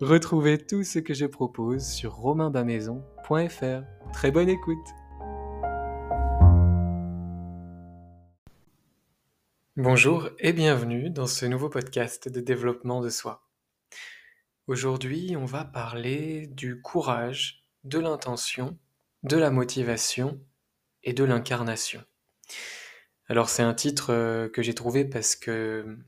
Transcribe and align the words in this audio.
Retrouvez 0.00 0.58
tout 0.58 0.82
ce 0.82 0.98
que 0.98 1.14
je 1.14 1.24
propose 1.24 1.86
sur 1.86 2.14
romainbamaison.fr. 2.14 4.12
Très 4.12 4.32
bonne 4.32 4.48
écoute 4.48 4.86
Bonjour 9.76 10.30
et 10.40 10.52
bienvenue 10.52 11.10
dans 11.10 11.28
ce 11.28 11.46
nouveau 11.46 11.68
podcast 11.68 12.28
de 12.28 12.40
développement 12.40 13.02
de 13.02 13.08
soi. 13.08 13.48
Aujourd'hui, 14.66 15.36
on 15.38 15.44
va 15.44 15.64
parler 15.64 16.48
du 16.48 16.82
courage, 16.82 17.62
de 17.84 18.00
l'intention, 18.00 18.76
de 19.22 19.36
la 19.36 19.52
motivation 19.52 20.40
et 21.04 21.12
de 21.12 21.22
l'incarnation. 21.22 22.02
Alors 23.28 23.48
c'est 23.48 23.62
un 23.62 23.74
titre 23.74 24.12
euh, 24.12 24.48
que 24.48 24.60
j'ai 24.60 24.74
trouvé 24.74 25.04
parce 25.04 25.36
que 25.36 25.98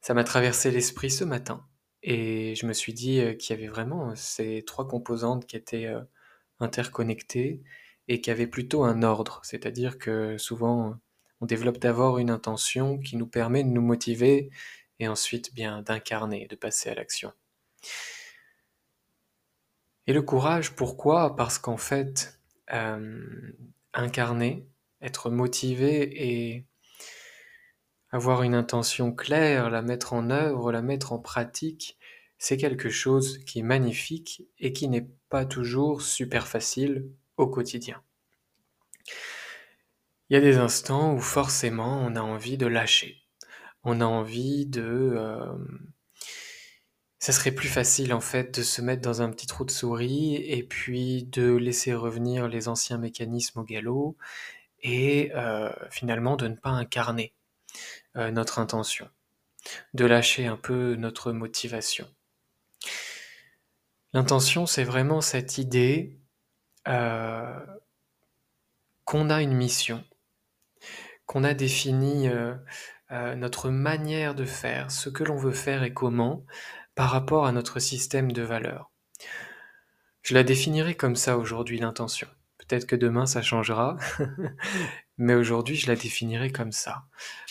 ça 0.00 0.14
m'a 0.14 0.22
traversé 0.22 0.70
l'esprit 0.70 1.10
ce 1.10 1.24
matin 1.24 1.66
et 2.06 2.54
je 2.54 2.66
me 2.66 2.72
suis 2.72 2.94
dit 2.94 3.20
euh, 3.20 3.34
qu'il 3.34 3.54
y 3.54 3.58
avait 3.58 3.68
vraiment 3.68 4.10
euh, 4.10 4.14
ces 4.14 4.62
trois 4.64 4.86
composantes 4.86 5.44
qui 5.46 5.56
étaient 5.56 5.86
euh, 5.86 6.00
interconnectées 6.60 7.62
et 8.06 8.20
qui 8.20 8.30
avaient 8.30 8.46
plutôt 8.46 8.84
un 8.84 9.02
ordre. 9.02 9.40
C'est-à-dire 9.42 9.98
que 9.98 10.38
souvent, 10.38 10.96
on 11.40 11.46
développe 11.46 11.78
d'abord 11.78 12.18
une 12.18 12.30
intention 12.30 12.98
qui 12.98 13.16
nous 13.16 13.26
permet 13.26 13.64
de 13.64 13.70
nous 13.70 13.82
motiver 13.82 14.50
et 15.00 15.08
ensuite 15.08 15.52
bien 15.52 15.82
d'incarner, 15.82 16.46
de 16.46 16.54
passer 16.54 16.90
à 16.90 16.94
l'action. 16.94 17.32
Et 20.06 20.12
le 20.12 20.22
courage, 20.22 20.76
pourquoi? 20.76 21.34
Parce 21.34 21.58
qu'en 21.58 21.76
fait, 21.76 22.38
incarner, 23.92 24.68
être 25.02 25.30
motivé 25.30 26.54
et 26.54 26.64
avoir 28.12 28.42
une 28.42 28.54
intention 28.54 29.12
claire, 29.12 29.68
la 29.68 29.82
mettre 29.82 30.12
en 30.12 30.30
œuvre, 30.30 30.70
la 30.70 30.82
mettre 30.82 31.12
en 31.12 31.18
pratique, 31.18 31.95
c'est 32.38 32.56
quelque 32.56 32.90
chose 32.90 33.38
qui 33.44 33.60
est 33.60 33.62
magnifique 33.62 34.42
et 34.58 34.72
qui 34.72 34.88
n'est 34.88 35.08
pas 35.28 35.44
toujours 35.44 36.02
super 36.02 36.46
facile 36.46 37.08
au 37.36 37.46
quotidien. 37.46 38.02
Il 40.28 40.34
y 40.34 40.36
a 40.36 40.40
des 40.40 40.56
instants 40.56 41.14
où 41.14 41.20
forcément 41.20 42.00
on 42.04 42.16
a 42.16 42.20
envie 42.20 42.56
de 42.56 42.66
lâcher. 42.66 43.22
On 43.84 44.00
a 44.00 44.04
envie 44.04 44.66
de... 44.66 44.82
Euh, 45.16 45.54
ça 47.18 47.32
serait 47.32 47.52
plus 47.52 47.68
facile 47.68 48.12
en 48.12 48.20
fait 48.20 48.58
de 48.58 48.62
se 48.62 48.82
mettre 48.82 49.02
dans 49.02 49.22
un 49.22 49.30
petit 49.30 49.46
trou 49.46 49.64
de 49.64 49.70
souris 49.70 50.36
et 50.36 50.62
puis 50.62 51.24
de 51.24 51.54
laisser 51.54 51.94
revenir 51.94 52.48
les 52.48 52.68
anciens 52.68 52.98
mécanismes 52.98 53.60
au 53.60 53.64
galop 53.64 54.16
et 54.82 55.32
euh, 55.34 55.72
finalement 55.90 56.36
de 56.36 56.48
ne 56.48 56.56
pas 56.56 56.70
incarner 56.70 57.32
euh, 58.16 58.30
notre 58.30 58.58
intention, 58.58 59.08
de 59.94 60.04
lâcher 60.04 60.46
un 60.46 60.56
peu 60.56 60.94
notre 60.96 61.32
motivation. 61.32 62.06
L'intention, 64.16 64.64
c'est 64.64 64.82
vraiment 64.82 65.20
cette 65.20 65.58
idée 65.58 66.18
euh, 66.88 67.60
qu'on 69.04 69.28
a 69.28 69.42
une 69.42 69.52
mission, 69.52 70.02
qu'on 71.26 71.44
a 71.44 71.52
défini 71.52 72.26
euh, 72.26 72.54
euh, 73.10 73.34
notre 73.34 73.68
manière 73.68 74.34
de 74.34 74.46
faire, 74.46 74.90
ce 74.90 75.10
que 75.10 75.22
l'on 75.22 75.36
veut 75.36 75.52
faire 75.52 75.82
et 75.82 75.92
comment, 75.92 76.46
par 76.94 77.10
rapport 77.10 77.44
à 77.44 77.52
notre 77.52 77.78
système 77.78 78.32
de 78.32 78.40
valeurs. 78.40 78.90
Je 80.22 80.32
la 80.32 80.44
définirai 80.44 80.94
comme 80.94 81.14
ça 81.14 81.36
aujourd'hui, 81.36 81.78
l'intention. 81.78 82.28
Peut-être 82.56 82.86
que 82.86 82.96
demain 82.96 83.26
ça 83.26 83.42
changera, 83.42 83.98
mais 85.18 85.34
aujourd'hui 85.34 85.76
je 85.76 85.86
la 85.86 85.96
définirai 85.96 86.50
comme 86.50 86.72
ça. 86.72 87.04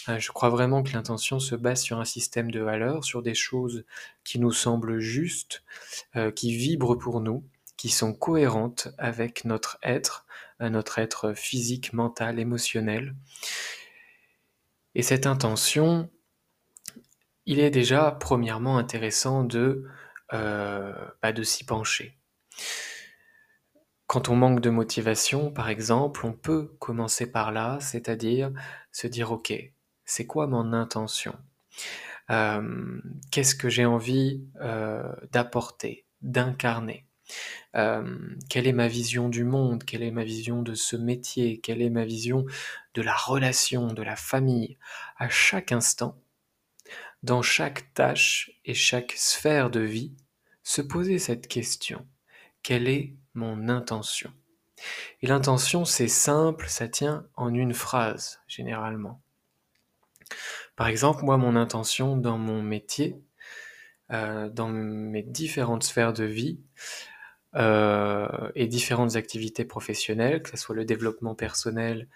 Euh, 0.09 0.19
je 0.19 0.31
crois 0.31 0.49
vraiment 0.49 0.83
que 0.83 0.93
l'intention 0.93 1.39
se 1.39 1.55
base 1.55 1.81
sur 1.81 1.99
un 1.99 2.05
système 2.05 2.51
de 2.51 2.59
valeurs, 2.59 3.03
sur 3.03 3.21
des 3.21 3.33
choses 3.33 3.85
qui 4.23 4.39
nous 4.39 4.51
semblent 4.51 4.99
justes, 4.99 5.63
euh, 6.15 6.31
qui 6.31 6.55
vibrent 6.55 6.97
pour 6.97 7.21
nous, 7.21 7.43
qui 7.77 7.89
sont 7.89 8.13
cohérentes 8.13 8.89
avec 8.97 9.45
notre 9.45 9.77
être, 9.83 10.25
euh, 10.61 10.69
notre 10.69 10.99
être 10.99 11.33
physique, 11.33 11.93
mental, 11.93 12.39
émotionnel. 12.39 13.15
Et 14.93 15.01
cette 15.01 15.25
intention, 15.27 16.09
il 17.45 17.59
est 17.59 17.71
déjà 17.71 18.11
premièrement 18.11 18.77
intéressant 18.77 19.43
de, 19.43 19.85
bah, 20.31 21.31
de 21.33 21.43
s'y 21.43 21.65
pencher. 21.65 22.17
Quand 24.07 24.29
on 24.29 24.35
manque 24.35 24.61
de 24.61 24.69
motivation, 24.69 25.51
par 25.51 25.69
exemple, 25.69 26.25
on 26.25 26.33
peut 26.33 26.75
commencer 26.79 27.31
par 27.31 27.51
là, 27.51 27.79
c'est-à-dire 27.81 28.51
se 28.91 29.07
dire 29.07 29.31
ok, 29.31 29.53
c'est 30.05 30.27
quoi 30.27 30.47
mon 30.47 30.73
intention? 30.73 31.35
Euh, 32.31 33.01
Qu'est-ce 33.31 33.55
que 33.55 33.69
j'ai 33.69 33.85
envie 33.85 34.43
euh, 34.61 35.03
d'apporter, 35.31 36.05
d'incarner? 36.21 37.05
Euh, 37.75 38.17
Quelle 38.49 38.67
est 38.67 38.73
ma 38.73 38.87
vision 38.87 39.29
du 39.29 39.43
monde? 39.43 39.83
Quelle 39.85 40.03
est 40.03 40.11
ma 40.11 40.23
vision 40.23 40.61
de 40.63 40.75
ce 40.75 40.95
métier? 40.95 41.59
Quelle 41.61 41.81
est 41.81 41.89
ma 41.89 42.05
vision 42.05 42.45
de 42.95 43.01
la 43.01 43.15
relation, 43.15 43.87
de 43.87 44.03
la 44.03 44.15
famille? 44.15 44.77
À 45.17 45.29
chaque 45.29 45.71
instant, 45.71 46.17
dans 47.23 47.41
chaque 47.41 47.93
tâche 47.93 48.51
et 48.65 48.73
chaque 48.73 49.13
sphère 49.13 49.69
de 49.69 49.79
vie, 49.81 50.13
se 50.63 50.81
poser 50.81 51.19
cette 51.19 51.47
question. 51.47 52.07
Quelle 52.63 52.87
est 52.87 53.15
mon 53.35 53.69
intention. 53.69 54.31
Et 55.21 55.27
l'intention, 55.27 55.85
c'est 55.85 56.07
simple, 56.07 56.67
ça 56.67 56.87
tient 56.87 57.25
en 57.35 57.53
une 57.53 57.73
phrase, 57.73 58.39
généralement. 58.47 59.21
Par 60.75 60.87
exemple, 60.87 61.23
moi, 61.23 61.37
mon 61.37 61.55
intention 61.55 62.17
dans 62.17 62.37
mon 62.37 62.61
métier, 62.61 63.21
euh, 64.11 64.49
dans 64.49 64.67
mes 64.67 65.23
différentes 65.23 65.83
sphères 65.83 66.13
de 66.13 66.25
vie 66.25 66.59
euh, 67.55 68.27
et 68.55 68.67
différentes 68.67 69.15
activités 69.15 69.65
professionnelles, 69.65 70.43
que 70.43 70.49
ce 70.49 70.57
soit 70.57 70.75
le 70.75 70.85
développement 70.85 71.35
personnel, 71.35 72.07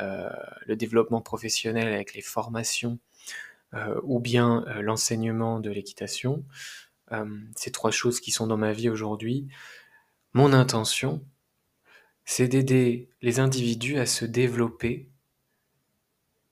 euh, 0.00 0.30
le 0.66 0.76
développement 0.76 1.20
professionnel 1.20 1.92
avec 1.92 2.14
les 2.14 2.22
formations, 2.22 2.98
ou 4.04 4.20
bien 4.20 4.64
l'enseignement 4.80 5.60
de 5.60 5.68
l'équitation, 5.68 6.46
ces 7.56 7.70
trois 7.72 7.90
choses 7.90 8.20
qui 8.20 8.30
sont 8.30 8.46
dans 8.46 8.56
ma 8.56 8.72
vie 8.72 8.88
aujourd'hui, 8.88 9.48
mon 10.36 10.52
intention, 10.52 11.24
c'est 12.26 12.46
d'aider 12.46 13.08
les 13.22 13.40
individus 13.40 13.96
à 13.96 14.04
se 14.04 14.26
développer 14.26 15.08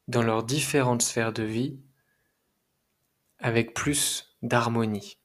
dans 0.08 0.22
leurs 0.22 0.42
différentes 0.42 1.02
sphères 1.02 1.34
de 1.34 1.42
vie 1.42 1.78
avec 3.38 3.74
plus 3.74 4.38
d'harmonie. 4.40 5.18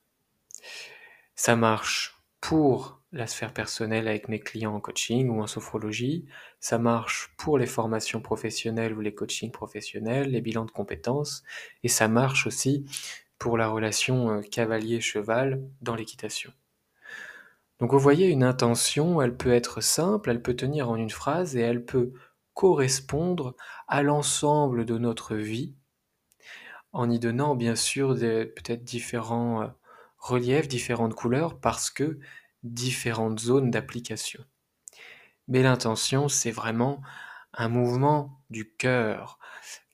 Ça 1.35 1.55
marche 1.55 2.21
pour 2.41 3.01
la 3.13 3.27
sphère 3.27 3.53
personnelle 3.53 4.09
avec 4.09 4.27
mes 4.27 4.41
clients 4.41 4.75
en 4.75 4.81
coaching 4.81 5.29
ou 5.29 5.41
en 5.41 5.47
sophrologie, 5.47 6.25
ça 6.59 6.77
marche 6.77 7.33
pour 7.37 7.57
les 7.57 7.65
formations 7.65 8.19
professionnelles 8.19 8.93
ou 8.93 8.99
les 8.99 9.15
coachings 9.15 9.53
professionnels, 9.53 10.31
les 10.31 10.41
bilans 10.41 10.65
de 10.65 10.71
compétences, 10.71 11.43
et 11.83 11.87
ça 11.87 12.09
marche 12.09 12.45
aussi 12.45 12.85
pour 13.37 13.57
la 13.57 13.69
relation 13.69 14.31
euh, 14.31 14.41
cavalier-cheval 14.41 15.63
dans 15.81 15.95
l'équitation. 15.95 16.51
Donc 17.79 17.91
vous 17.93 17.99
voyez, 17.99 18.27
une 18.27 18.43
intention, 18.43 19.21
elle 19.21 19.35
peut 19.37 19.53
être 19.53 19.81
simple, 19.81 20.29
elle 20.29 20.41
peut 20.41 20.55
tenir 20.55 20.89
en 20.89 20.95
une 20.95 21.09
phrase 21.09 21.55
et 21.55 21.61
elle 21.61 21.85
peut 21.85 22.13
correspondre 22.53 23.55
à 23.87 24.03
l'ensemble 24.03 24.85
de 24.85 24.97
notre 24.97 25.35
vie, 25.35 25.75
en 26.91 27.09
y 27.09 27.19
donnant 27.19 27.55
bien 27.55 27.75
sûr 27.75 28.15
peut-être 28.15 28.83
différents 28.83 29.63
euh, 29.63 29.67
reliefs, 30.17 30.67
différentes 30.67 31.15
couleurs, 31.15 31.59
parce 31.59 31.89
que 31.89 32.19
différentes 32.63 33.39
zones 33.39 33.71
d'application. 33.71 34.43
Mais 35.49 35.63
l'intention, 35.63 36.29
c'est 36.29 36.51
vraiment 36.51 37.01
un 37.53 37.69
mouvement 37.69 38.41
du 38.49 38.71
cœur. 38.75 39.39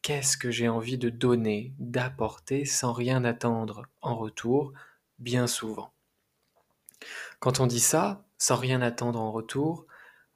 Qu'est-ce 0.04 0.38
que 0.38 0.52
j'ai 0.52 0.70
envie 0.70 1.00
de 1.00 1.10
donner, 1.10 1.74
d'apporter 1.80 2.66
sans 2.66 2.94
rien 2.94 3.24
attendre 3.26 3.88
en 4.02 4.16
retour, 4.18 4.74
bien 5.20 5.48
souvent? 5.48 5.95
Quand 7.46 7.60
on 7.60 7.68
dit 7.68 7.80
ça, 7.80 8.26
sans 8.40 8.56
rien 8.56 8.82
attendre 8.82 9.22
en 9.22 9.32
retour, 9.32 9.86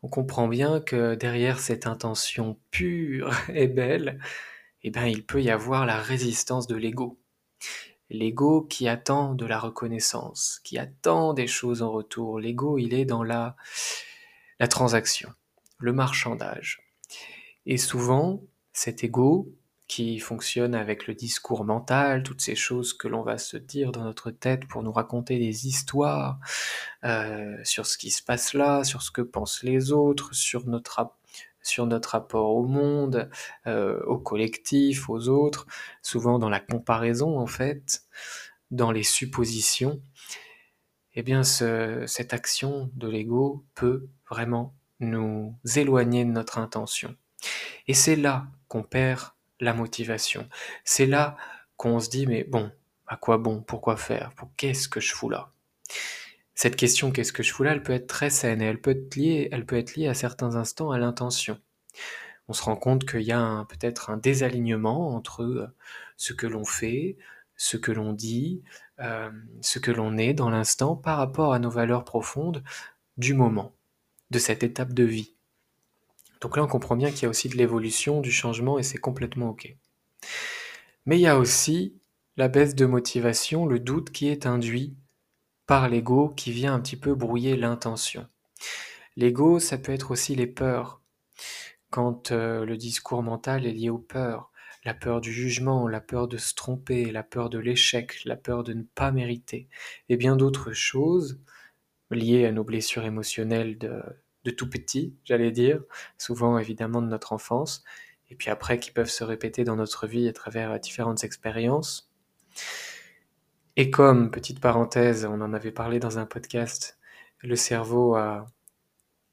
on 0.04 0.10
comprend 0.10 0.48
bien 0.48 0.80
que 0.80 1.16
derrière 1.16 1.60
cette 1.60 1.88
intention 1.88 2.60
pure 2.70 3.34
et 3.50 3.66
belle, 3.68 4.20
eh 4.84 4.92
ben, 4.92 5.08
il 5.08 5.26
peut 5.26 5.42
y 5.42 5.50
avoir 5.50 5.88
la 5.88 6.00
résistance 6.00 6.68
de 6.68 6.76
l'ego 6.76 7.20
l'ego 8.12 8.62
qui 8.62 8.88
attend 8.88 9.34
de 9.34 9.48
la 9.48 9.58
reconnaissance, 9.58 10.62
qui 10.64 10.78
attend 10.78 11.34
des 11.34 11.48
choses 11.48 11.82
en 11.82 11.92
retour. 11.92 12.40
L'ego, 12.40 12.78
il 12.78 12.94
est 12.94 13.06
dans 13.06 13.24
la, 13.24 13.56
la 14.60 14.68
transaction, 14.68 15.34
le 15.80 15.94
marchandage. 15.94 16.94
Et 17.66 17.78
souvent, 17.78 18.44
cet 18.72 19.04
ego 19.04 19.58
qui 19.90 20.20
fonctionne 20.20 20.76
avec 20.76 21.08
le 21.08 21.16
discours 21.16 21.66
mental, 21.66 22.22
toutes 22.22 22.42
ces 22.42 22.56
choses 22.56 22.94
que 22.94 23.08
l'on 23.08 23.24
va 23.24 23.40
se 23.40 23.58
dire 23.58 23.92
dans 23.92 24.04
notre 24.04 24.30
tête 24.30 24.68
pour 24.68 24.84
nous 24.84 24.92
raconter 24.92 25.40
des 25.40 25.68
histoires 25.68 26.40
euh, 27.04 27.58
sur 27.64 27.88
ce 27.88 27.98
qui 27.98 28.12
se 28.12 28.22
passe 28.22 28.54
là, 28.54 28.84
sur 28.84 29.02
ce 29.02 29.10
que 29.10 29.22
pensent 29.22 29.64
les 29.64 29.92
autres, 29.92 30.34
sur 30.34 30.66
notre 30.68 31.12
sur 31.62 31.88
notre 31.88 32.12
rapport 32.12 32.56
au 32.56 32.66
monde, 32.66 33.30
euh, 33.68 34.00
au 34.06 34.18
collectif, 34.18 35.10
aux 35.10 35.28
autres, 35.28 35.66
souvent 36.02 36.40
dans 36.40 36.50
la 36.50 36.60
comparaison 36.60 37.40
en 37.40 37.48
fait, 37.48 38.04
dans 38.72 38.92
les 38.92 39.04
suppositions, 39.04 40.02
eh 41.16 41.24
bien 41.24 41.42
cette 41.44 42.34
action 42.34 42.92
de 42.94 43.08
l'ego 43.10 43.66
peut 43.74 44.08
vraiment 44.30 44.76
nous 45.00 45.56
éloigner 45.76 46.26
de 46.26 46.32
notre 46.32 46.60
intention. 46.60 47.16
Et 47.88 47.96
c'est 47.96 48.16
là 48.16 48.46
qu'on 48.68 48.84
perd 48.84 49.32
la 49.60 49.74
motivation. 49.74 50.48
C'est 50.84 51.06
là 51.06 51.38
qu'on 51.78 52.00
se 52.00 52.10
dit 52.10 52.28
mais 52.28 52.44
bon, 52.44 52.72
à 53.08 53.18
quoi 53.18 53.38
bon? 53.38 53.62
Pourquoi 53.62 53.98
faire? 53.98 54.32
Pour 54.36 54.50
qu'est-ce 54.58 54.88
que 54.88 55.00
je 55.00 55.14
fous 55.14 55.30
là? 55.30 55.52
Cette 56.56 56.76
question 56.76 57.12
qu'est-ce 57.12 57.34
que 57.34 57.44
je 57.44 57.54
fous 57.54 57.64
là, 57.64 57.72
elle 57.72 57.84
peut 57.84 57.94
être 57.94 58.08
très 58.08 58.30
saine 58.30 58.62
et 58.62 58.66
elle 58.66 58.82
peut 58.82 58.92
être 58.92 59.16
liée, 59.16 59.50
elle 59.52 59.66
peut 59.66 59.78
être 59.78 59.96
liée 59.96 60.08
à 60.08 60.14
certains 60.14 60.56
instants 60.56 60.92
à 60.92 61.00
l'intention. 61.00 61.58
On 62.50 62.54
se 62.54 62.64
rend 62.64 62.76
compte 62.76 63.08
qu'il 63.08 63.22
y 63.22 63.32
a 63.32 63.66
peut-être 63.70 64.10
un 64.10 64.18
désalignement 64.18 65.16
entre 65.16 65.44
euh, 65.44 65.68
ce 66.18 66.34
que 66.34 66.48
l'on 66.48 66.66
fait, 66.66 67.16
ce 67.56 67.78
que 67.78 67.92
l'on 67.92 68.12
dit, 68.12 68.64
euh, 69.00 69.30
ce 69.62 69.80
que 69.80 69.92
l'on 69.92 70.18
est 70.18 70.34
dans 70.34 70.50
l'instant 70.50 70.96
par 70.96 71.18
rapport 71.18 71.54
à 71.54 71.60
nos 71.60 71.70
valeurs 71.70 72.04
profondes 72.04 72.64
du 73.18 73.34
moment, 73.34 73.76
de 74.32 74.40
cette 74.40 74.64
étape 74.64 74.94
de 74.94 75.04
vie. 75.04 75.36
Donc 76.42 76.56
là, 76.56 76.64
on 76.64 76.68
comprend 76.68 76.96
bien 76.96 77.12
qu'il 77.12 77.24
y 77.24 77.26
a 77.26 77.30
aussi 77.30 77.50
de 77.50 77.58
l'évolution, 77.58 78.22
du 78.22 78.32
changement, 78.32 78.80
et 78.80 78.84
c'est 78.84 78.98
complètement 78.98 79.50
OK. 79.50 79.76
Mais 81.06 81.18
il 81.18 81.22
y 81.22 81.28
a 81.28 81.38
aussi 81.38 81.96
la 82.38 82.48
baisse 82.48 82.76
de 82.76 82.86
motivation, 82.86 83.66
le 83.66 83.80
doute 83.80 84.12
qui 84.12 84.28
est 84.28 84.46
induit 84.46 84.96
par 85.66 85.90
l'ego 85.90 86.30
qui 86.30 86.52
vient 86.52 86.74
un 86.74 86.80
petit 86.80 86.96
peu 86.96 87.14
brouiller 87.14 87.56
l'intention. 87.56 88.28
L'ego, 89.18 89.60
ça 89.60 89.78
peut 89.78 89.92
être 89.92 90.12
aussi 90.12 90.36
les 90.36 90.48
peurs. 90.48 91.02
Quand 91.90 92.32
euh, 92.32 92.66
le 92.66 92.78
discours 92.78 93.24
mental 93.24 93.66
est 93.66 93.74
lié 93.74 93.90
aux 93.90 93.98
peurs, 93.98 94.52
la 94.86 94.94
peur 94.94 95.20
du 95.20 95.34
jugement, 95.34 95.88
la 95.88 96.00
peur 96.00 96.28
de 96.28 96.38
se 96.38 96.54
tromper, 96.56 97.12
la 97.12 97.24
peur 97.24 97.50
de 97.50 97.60
l'échec, 97.60 98.24
la 98.24 98.38
peur 98.38 98.64
de 98.64 98.74
ne 98.74 98.84
pas 98.84 99.12
mériter, 99.12 99.68
et 100.08 100.16
bien 100.16 100.38
d'autres 100.38 100.72
choses 100.72 101.40
liées 102.12 102.46
à 102.46 102.52
nos 102.52 102.64
blessures 102.64 103.06
émotionnelles 103.06 103.78
de, 103.78 104.02
de 104.50 104.56
tout 104.56 104.70
petit, 104.70 105.16
j'allais 105.24 105.52
dire, 105.52 105.82
souvent 106.18 106.58
évidemment 106.58 107.02
de 107.02 107.08
notre 107.08 107.34
enfance, 107.34 107.84
et 108.30 108.36
puis 108.36 108.50
après 108.50 108.80
qui 108.80 108.92
peuvent 108.92 109.10
se 109.10 109.24
répéter 109.24 109.64
dans 109.64 109.76
notre 109.76 110.08
vie 110.08 110.28
à 110.28 110.34
travers 110.34 110.80
différentes 110.80 111.24
expériences. 111.24 112.12
Et 113.76 113.92
comme, 113.92 114.32
petite 114.32 114.60
parenthèse, 114.60 115.26
on 115.26 115.42
en 115.42 115.54
avait 115.54 115.72
parlé 115.72 116.00
dans 116.00 116.20
un 116.20 116.26
podcast, 116.26 117.00
le 117.40 117.56
cerveau 117.56 118.16
a 118.16 118.46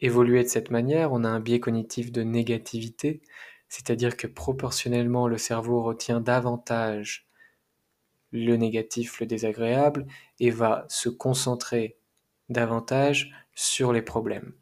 évolué 0.00 0.42
de 0.44 0.48
cette 0.48 0.70
manière, 0.70 1.12
on 1.12 1.24
a 1.24 1.28
un 1.28 1.40
biais 1.40 1.60
cognitif 1.60 2.12
de 2.12 2.22
négativité, 2.22 3.22
c'est-à-dire 3.68 4.16
que 4.16 4.26
proportionnellement 4.26 5.26
le 5.26 5.38
cerveau 5.38 5.82
retient 5.82 6.20
davantage 6.20 7.26
le 8.32 8.56
négatif, 8.56 9.20
le 9.20 9.26
désagréable, 9.26 10.06
et 10.40 10.50
va 10.50 10.84
se 10.88 11.08
concentrer 11.08 11.96
davantage 12.48 13.32
sur 13.54 13.92
les 13.92 14.02
problèmes. 14.02 14.52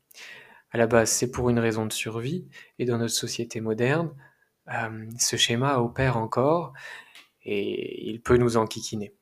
À 0.75 0.77
la 0.77 0.89
base, 0.89 1.13
c'est 1.13 1.31
pour 1.31 1.51
une 1.51 1.61
raison 1.61 1.87
de 1.87 1.93
survie, 1.93 2.49
et 2.81 2.85
dans 2.85 2.99
notre 2.99 3.15
société 3.15 3.61
moderne, 3.61 4.13
euh, 4.73 5.07
ce 5.21 5.37
schéma 5.37 5.79
opère 5.79 6.17
encore, 6.17 6.73
et 7.45 8.11
il 8.11 8.21
peut 8.21 8.37
nous 8.37 8.57
enquiquiner. 8.57 9.15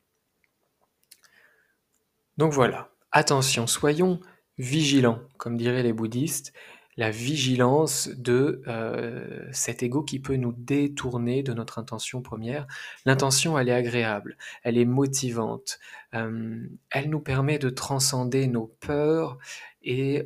Donc 2.37 2.53
voilà, 2.53 2.89
attention, 3.11 3.67
soyons 3.67 4.19
vigilants, 4.57 5.19
comme 5.37 5.55
diraient 5.55 5.83
les 5.83 5.93
bouddhistes, 5.93 6.53
la 6.97 7.11
vigilance 7.11 8.09
de 8.09 8.63
euh, 8.65 9.47
cet 9.51 9.83
ego 9.83 10.01
qui 10.01 10.19
peut 10.19 10.37
nous 10.37 10.53
détourner 10.57 11.43
de 11.43 11.53
notre 11.53 11.77
intention 11.77 12.23
première. 12.23 12.65
L'intention, 13.05 13.59
elle 13.59 13.69
est 13.69 13.75
agréable, 13.75 14.37
elle 14.63 14.79
est 14.79 14.85
motivante, 14.85 15.77
euh, 16.15 16.67
elle 16.89 17.11
nous 17.11 17.19
permet 17.19 17.59
de 17.59 17.69
transcender 17.69 18.47
nos 18.47 18.75
peurs 18.79 19.37
et 19.83 20.25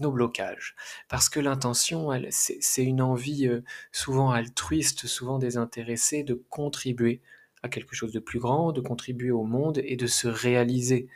nos 0.00 0.10
blocages. 0.10 0.74
Parce 1.08 1.28
que 1.28 1.40
l'intention, 1.40 2.10
c'est 2.30 2.84
une 2.84 3.02
envie 3.02 3.48
souvent 3.92 4.30
altruiste, 4.30 5.06
souvent 5.06 5.38
désintéressée 5.38 6.22
de 6.22 6.34
contribuer 6.50 7.20
à 7.64 7.68
quelque 7.68 7.96
chose 7.96 8.12
de 8.12 8.20
plus 8.20 8.40
grand, 8.40 8.72
de 8.72 8.82
contribuer 8.82 9.30
au 9.30 9.44
monde 9.44 9.80
et 9.82 9.96
de 9.96 10.06
se 10.06 10.28
réaliser 10.28 11.08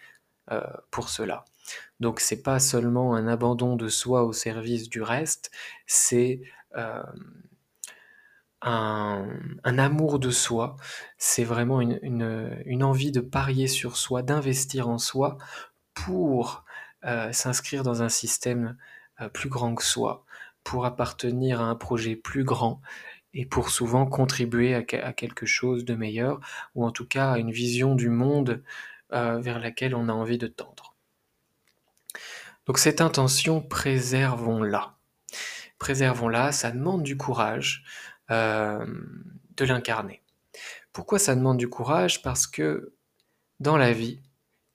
euh, 0.51 0.63
pour 0.91 1.11
cela. 1.11 1.45
Donc 2.01 2.21
c'est 2.21 2.43
pas 2.43 2.59
seulement 2.59 3.15
un 3.15 3.29
abandon 3.29 3.77
de 3.77 3.89
soi 3.89 4.25
au 4.25 4.33
service 4.33 4.89
du 4.89 5.03
reste, 5.03 5.51
c'est 5.87 6.41
euh, 6.75 7.03
un, 8.63 9.29
amour 9.65 10.19
de 10.19 10.31
soi, 10.31 10.77
c'est 11.19 11.45
vraiment 11.45 11.83
une, 11.83 12.83
envie 12.83 13.13
de 13.13 13.21
parier 13.21 13.69
sur 13.69 13.99
soi, 13.99 14.23
d'investir 14.23 14.89
en 14.89 14.97
soi 14.97 15.37
pour 15.93 16.65
euh, 17.09 17.33
s'inscrire 17.33 17.83
dans 17.83 18.03
un 18.03 18.09
système 18.09 18.77
plus 19.33 19.49
grand 19.49 19.75
que 19.75 19.83
soi, 19.83 20.25
pour 20.63 20.87
appartenir 20.87 21.61
à 21.61 21.65
un 21.65 21.75
projet 21.75 22.15
plus 22.15 22.45
grand 22.45 22.81
et 23.35 23.47
pour 23.47 23.71
souvent 23.71 24.07
contribuer 24.07 24.75
à, 24.75 24.83
quelque 24.83 25.47
chose 25.47 25.85
de 25.85 25.95
meilleur, 25.95 26.41
ou 26.75 26.85
en 26.85 26.91
tout 26.91 27.07
cas 27.07 27.33
à 27.33 27.39
une 27.39 27.51
vision 27.51 27.95
du 27.95 28.09
monde 28.09 28.63
euh, 29.13 29.39
vers 29.39 29.59
laquelle 29.59 29.95
on 29.95 30.09
a 30.09 30.13
envie 30.13 30.39
de 30.39 30.47
tendre. 30.47 30.95
Donc 32.67 32.79
cette 32.79 33.01
intention, 33.01 33.61
préservons-la. 33.63 34.97
Préservons-la, 35.79 36.53
ça 36.53 36.71
demande 36.71 37.03
du 37.03 37.17
courage 37.17 37.85
euh, 38.31 38.85
de 39.57 39.65
l'incarner. 39.65 40.23
Pourquoi 40.93 41.19
ça 41.19 41.35
demande 41.35 41.59
du 41.59 41.69
courage? 41.69 42.23
Parce 42.23 42.47
que 42.47 42.93
dans 43.61 43.77
la 43.77 43.93
vie, 43.93 44.21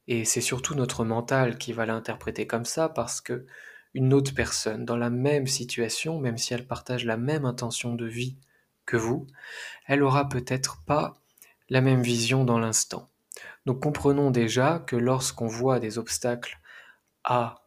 et 0.08 0.26
c'est 0.26 0.42
surtout 0.42 0.76
notre 0.76 1.06
mental 1.06 1.58
qui 1.58 1.74
va 1.74 1.86
l'interpréter 1.86 2.48
comme 2.48 2.66
ça, 2.66 2.90
parce 2.90 3.22
que 3.22 3.46
une 3.94 4.14
autre 4.14 4.34
personne 4.34 4.86
dans 4.86 4.98
la 4.98 5.10
même 5.10 5.48
situation, 5.48 6.20
même 6.20 6.38
si 6.38 6.54
elle 6.54 6.68
partage 6.68 7.06
la 7.06 7.18
même 7.18 7.46
intention 7.46 7.96
de 7.96 8.06
vie 8.06 8.38
que 8.86 8.98
vous, 8.98 9.28
elle 9.86 10.04
aura 10.04 10.28
peut-être 10.30 10.82
pas 10.86 11.16
la 11.70 11.82
même 11.82 12.02
vision 12.02 12.44
dans 12.44 12.60
l'instant. 12.60 13.10
Donc 13.66 13.82
comprenons 13.82 14.32
déjà 14.32 14.80
que 14.80 14.96
lorsqu'on 14.96 15.48
voit 15.48 15.80
des 15.80 15.98
obstacles 15.98 16.60
à 17.24 17.64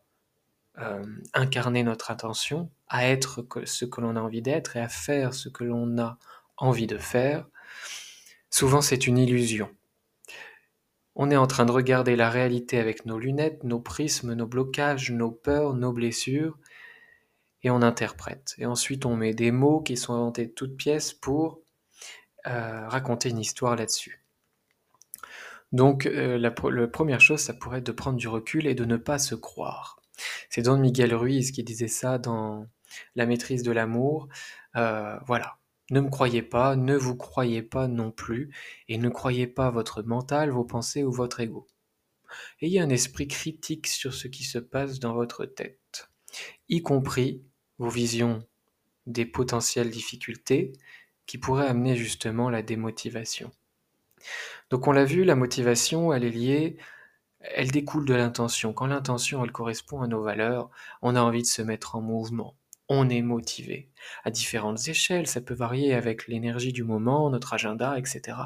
euh, 0.78 1.05
incarner 1.33 1.83
notre 1.83 2.11
attention, 2.11 2.71
à 2.88 3.09
être 3.09 3.47
ce 3.64 3.85
que 3.85 4.00
l'on 4.00 4.16
a 4.16 4.21
envie 4.21 4.43
d'être 4.43 4.76
et 4.76 4.81
à 4.81 4.88
faire 4.88 5.33
ce 5.33 5.49
que 5.49 5.64
l'on 5.64 5.99
a 5.99 6.19
envie 6.57 6.87
de 6.87 6.99
faire, 6.99 7.47
souvent 8.50 8.83
c'est 8.83 9.07
une 9.07 9.19
illusion. 9.19 9.71
On 11.18 11.30
est 11.30 11.37
en 11.37 11.46
train 11.46 11.64
de 11.64 11.73
regarder 11.73 12.14
la 12.14 12.28
réalité 12.28 12.78
avec 12.78 13.06
nos 13.06 13.18
lunettes, 13.18 13.64
nos 13.64 13.80
prismes, 13.80 14.35
nos 14.35 14.46
blocages, 14.46 15.11
nos 15.11 15.30
peurs, 15.30 15.73
nos 15.73 15.92
blessures, 15.92 16.58
et 17.62 17.70
on 17.70 17.80
interprète. 17.80 18.54
Et 18.58 18.66
ensuite, 18.66 19.06
on 19.06 19.16
met 19.16 19.32
des 19.32 19.50
mots 19.50 19.80
qui 19.80 19.96
sont 19.96 20.12
inventés 20.12 20.46
de 20.46 20.52
toutes 20.52 20.76
pièces 20.76 21.14
pour 21.14 21.61
euh, 22.46 22.87
raconter 22.87 23.30
une 23.30 23.38
histoire 23.38 23.76
là-dessus. 23.76 24.23
Donc, 25.73 26.04
euh, 26.04 26.38
la, 26.38 26.50
première 26.50 27.20
chose, 27.23 27.40
ça 27.40 27.54
pourrait 27.54 27.78
être 27.78 27.87
de 27.87 27.92
prendre 27.92 28.18
du 28.18 28.28
recul 28.28 28.66
et 28.66 28.75
de 28.75 28.85
ne 28.85 28.99
pas 28.99 29.18
se 29.18 29.35
croire. 29.35 30.00
C'est 30.50 30.62
Don 30.62 30.76
Miguel 30.76 31.14
Ruiz 31.14 31.50
qui 31.50 31.64
disait 31.64 31.88
ça 31.88 32.18
dans 32.18 32.66
La 33.14 33.25
maîtrise 33.25 33.62
de 33.62 33.73
l'amour. 33.73 34.28
Euh, 34.76 35.16
voilà, 35.26 35.56
ne 35.90 36.00
me 36.00 36.11
croyez 36.11 36.43
pas, 36.43 36.76
ne 36.76 36.97
vous 36.97 37.16
croyez 37.16 37.62
pas 37.62 37.88
non 37.88 38.11
plus, 38.11 38.52
et 38.88 38.99
ne 38.99 39.09
croyez 39.09 39.47
pas 39.47 39.71
votre 39.71 40.02
mental, 40.02 40.50
vos 40.50 40.64
pensées 40.64 41.05
ou 41.05 41.12
votre 41.12 41.40
ego. 41.40 41.66
Ayez 42.61 42.81
un 42.81 42.90
esprit 42.90 43.28
critique 43.28 43.87
sur 43.87 44.12
ce 44.14 44.28
qui 44.28 44.45
se 44.45 44.59
passe 44.59 44.99
dans 44.99 45.14
votre 45.14 45.47
tête, 45.47 46.11
y 46.69 46.83
compris 46.83 47.43
vos 47.78 47.88
visions 47.88 48.45
des 49.07 49.26
potentielles 49.26 49.90
difficultés 49.90 50.73
qui 51.26 51.38
pourraient 51.38 51.69
amener 51.69 51.97
justement 51.97 52.50
la 52.50 52.62
démotivation. 52.62 53.52
Donc 54.71 54.88
on 54.88 54.93
l'a 54.93 55.05
vu, 55.05 55.25
la 55.25 55.37
motivation, 55.37 56.12
elle 56.12 56.25
est 56.25 56.31
liée, 56.31 56.76
elle 57.40 57.71
découle 57.71 58.05
de 58.05 58.14
l'intention. 58.14 58.73
Quand 58.73 58.87
l'intention, 58.87 59.45
elle 59.45 59.52
correspond 59.52 60.02
à 60.02 60.09
nos 60.09 60.23
valeurs, 60.23 60.71
on 61.02 61.14
a 61.14 61.21
envie 61.21 61.43
de 61.43 61.47
se 61.47 61.62
mettre 61.62 61.95
en 61.95 62.00
mouvement 62.00 62.57
on 62.88 63.09
est 63.09 63.23
motivé. 63.23 63.90
À 64.25 64.31
différentes 64.31 64.88
échelles, 64.88 65.26
ça 65.26 65.40
peut 65.40 65.55
varier 65.55 65.95
avec 65.95 66.28
l'énergie 66.28 66.73
du 66.73 66.85
moment, 66.85 67.31
notre 67.31 67.55
agenda, 67.55 67.99
etc. 67.99 68.38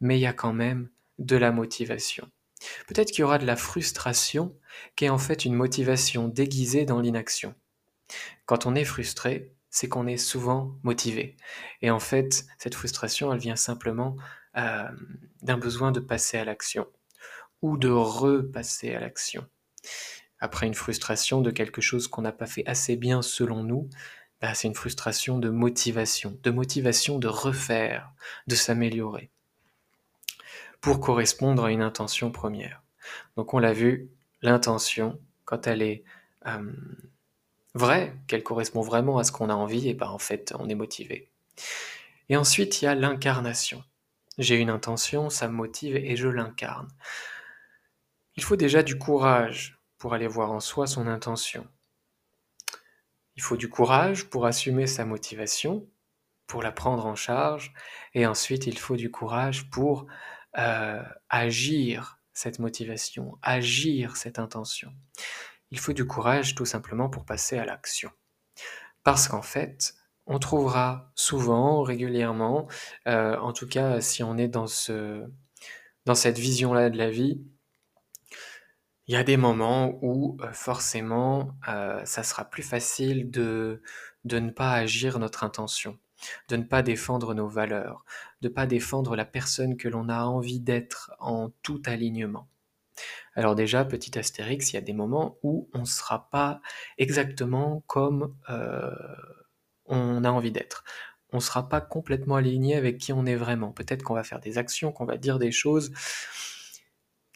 Mais 0.00 0.18
il 0.18 0.22
y 0.22 0.26
a 0.26 0.32
quand 0.32 0.52
même 0.52 0.88
de 1.18 1.36
la 1.36 1.52
motivation. 1.52 2.28
Peut-être 2.86 3.10
qu'il 3.10 3.20
y 3.20 3.24
aura 3.24 3.38
de 3.38 3.46
la 3.46 3.56
frustration, 3.56 4.56
qui 4.96 5.06
est 5.06 5.10
en 5.10 5.18
fait 5.18 5.44
une 5.44 5.54
motivation 5.54 6.28
déguisée 6.28 6.84
dans 6.84 7.00
l'inaction. 7.00 7.54
Quand 8.46 8.66
on 8.66 8.74
est 8.74 8.84
frustré, 8.84 9.52
c'est 9.70 9.88
qu'on 9.88 10.06
est 10.06 10.16
souvent 10.16 10.76
motivé. 10.82 11.36
Et 11.80 11.90
en 11.90 12.00
fait, 12.00 12.44
cette 12.58 12.74
frustration, 12.74 13.32
elle 13.32 13.38
vient 13.38 13.56
simplement 13.56 14.16
euh, 14.56 14.88
d'un 15.42 15.58
besoin 15.58 15.92
de 15.92 16.00
passer 16.00 16.38
à 16.38 16.44
l'action 16.44 16.86
ou 17.62 17.76
de 17.76 17.88
repasser 17.88 18.94
à 18.94 19.00
l'action 19.00 19.46
après 20.40 20.66
une 20.66 20.74
frustration 20.74 21.40
de 21.40 21.50
quelque 21.50 21.80
chose 21.80 22.08
qu'on 22.08 22.22
n'a 22.22 22.32
pas 22.32 22.46
fait 22.46 22.66
assez 22.66 22.96
bien 22.96 23.22
selon 23.22 23.62
nous, 23.62 23.88
bah, 24.40 24.54
c'est 24.54 24.68
une 24.68 24.74
frustration 24.74 25.38
de 25.38 25.50
motivation, 25.50 26.38
de 26.42 26.50
motivation 26.50 27.18
de 27.18 27.28
refaire, 27.28 28.10
de 28.46 28.54
s'améliorer, 28.54 29.30
pour 30.80 31.00
correspondre 31.00 31.64
à 31.64 31.70
une 31.70 31.82
intention 31.82 32.30
première. 32.32 32.82
Donc 33.36 33.52
on 33.52 33.58
l'a 33.58 33.74
vu, 33.74 34.08
l'intention, 34.40 35.20
quand 35.44 35.66
elle 35.66 35.82
est 35.82 36.04
euh, 36.46 36.72
vraie, 37.74 38.16
qu'elle 38.26 38.42
correspond 38.42 38.80
vraiment 38.80 39.18
à 39.18 39.24
ce 39.24 39.32
qu'on 39.32 39.50
a 39.50 39.54
envie, 39.54 39.88
et 39.88 39.94
ben 39.94 40.08
en 40.08 40.18
fait 40.18 40.54
on 40.58 40.68
est 40.68 40.74
motivé. 40.74 41.28
Et 42.30 42.36
ensuite 42.36 42.80
il 42.80 42.86
y 42.86 42.88
a 42.88 42.94
l'incarnation. 42.94 43.84
J'ai 44.38 44.56
une 44.56 44.70
intention, 44.70 45.28
ça 45.28 45.48
me 45.48 45.52
motive 45.52 45.96
et 45.96 46.16
je 46.16 46.28
l'incarne. 46.28 46.88
Il 48.36 48.42
faut 48.42 48.56
déjà 48.56 48.82
du 48.82 48.96
courage 48.96 49.79
pour 50.00 50.14
aller 50.14 50.26
voir 50.26 50.50
en 50.50 50.60
soi 50.60 50.88
son 50.88 51.06
intention. 51.06 51.68
Il 53.36 53.42
faut 53.42 53.56
du 53.56 53.68
courage 53.68 54.24
pour 54.24 54.46
assumer 54.46 54.88
sa 54.88 55.04
motivation, 55.04 55.86
pour 56.46 56.62
la 56.62 56.72
prendre 56.72 57.06
en 57.06 57.14
charge, 57.14 57.72
et 58.14 58.26
ensuite 58.26 58.66
il 58.66 58.78
faut 58.78 58.96
du 58.96 59.10
courage 59.10 59.70
pour 59.70 60.06
euh, 60.58 61.02
agir 61.28 62.18
cette 62.32 62.58
motivation, 62.58 63.38
agir 63.42 64.16
cette 64.16 64.38
intention. 64.38 64.90
Il 65.70 65.78
faut 65.78 65.92
du 65.92 66.06
courage 66.06 66.54
tout 66.54 66.64
simplement 66.64 67.10
pour 67.10 67.24
passer 67.24 67.58
à 67.58 67.66
l'action. 67.66 68.10
Parce 69.04 69.28
qu'en 69.28 69.42
fait, 69.42 69.94
on 70.26 70.38
trouvera 70.38 71.12
souvent, 71.14 71.82
régulièrement, 71.82 72.68
euh, 73.06 73.36
en 73.38 73.52
tout 73.52 73.68
cas 73.68 74.00
si 74.00 74.22
on 74.22 74.38
est 74.38 74.48
dans, 74.48 74.66
ce, 74.66 75.24
dans 76.06 76.14
cette 76.14 76.38
vision-là 76.38 76.88
de 76.88 76.96
la 76.96 77.10
vie, 77.10 77.42
il 79.10 79.14
y 79.14 79.16
a 79.16 79.24
des 79.24 79.36
moments 79.36 79.98
où 80.02 80.38
euh, 80.40 80.52
forcément 80.52 81.56
euh, 81.66 82.00
ça 82.04 82.22
sera 82.22 82.44
plus 82.44 82.62
facile 82.62 83.28
de, 83.28 83.82
ne 84.24 84.50
pas 84.50 84.70
agir 84.74 85.18
notre 85.18 85.42
intention, 85.42 85.98
de 86.48 86.54
ne 86.54 86.62
pas 86.62 86.82
défendre 86.82 87.34
nos 87.34 87.48
valeurs, 87.48 88.04
de 88.40 88.46
ne 88.46 88.54
pas 88.54 88.66
défendre 88.66 89.16
la 89.16 89.24
personne 89.24 89.76
que 89.76 89.88
l'on 89.88 90.08
a 90.08 90.22
envie 90.22 90.60
d'être 90.60 91.10
en 91.18 91.50
tout 91.62 91.82
alignement. 91.86 92.46
Alors 93.34 93.56
déjà, 93.56 93.84
petit 93.84 94.16
astérix, 94.16 94.72
il 94.72 94.76
y 94.76 94.78
a 94.78 94.80
des 94.80 94.92
moments 94.92 95.38
où 95.42 95.68
on 95.74 95.80
ne 95.80 95.86
sera 95.86 96.30
pas 96.30 96.60
exactement 96.96 97.82
comme 97.88 98.36
euh, 98.48 98.94
on 99.86 100.22
a 100.22 100.30
envie 100.30 100.52
d'être. 100.52 100.84
On 101.32 101.38
ne 101.38 101.42
sera 101.42 101.68
pas 101.68 101.80
complètement 101.80 102.36
aligné 102.36 102.76
avec 102.76 102.98
qui 102.98 103.12
on 103.12 103.26
est 103.26 103.34
vraiment. 103.34 103.72
Peut-être 103.72 104.04
qu'on 104.04 104.14
va 104.14 104.22
faire 104.22 104.38
des 104.38 104.56
actions, 104.56 104.92
qu'on 104.92 105.04
va 105.04 105.16
dire 105.16 105.40
des 105.40 105.50
choses 105.50 105.90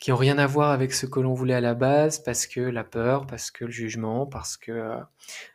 qui 0.04 0.12
ont 0.12 0.16
rien 0.16 0.36
à 0.36 0.46
voir 0.46 0.70
avec 0.70 0.92
ce 0.92 1.06
que 1.06 1.18
l'on 1.18 1.32
voulait 1.32 1.54
à 1.54 1.62
la 1.62 1.72
base, 1.72 2.18
parce 2.18 2.46
que 2.46 2.60
la 2.60 2.84
peur, 2.84 3.26
parce 3.26 3.50
que 3.50 3.64
le 3.64 3.70
jugement, 3.70 4.26
parce 4.26 4.58
que 4.58 4.70
euh, 4.70 5.00